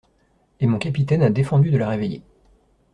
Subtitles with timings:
[0.59, 2.23] Et mon capitaine a défendu de la réveiller.